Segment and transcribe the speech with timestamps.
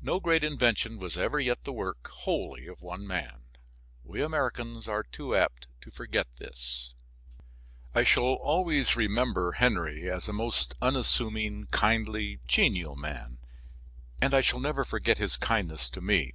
[0.00, 3.42] No great invention was ever yet the work, wholly, of one man.
[4.02, 6.94] We Americans are too apt to forget this.
[7.94, 13.36] I shall always remember Henry as a most unassuming, kindly, genial man,
[14.18, 16.32] and I shall never forget his kindness to me.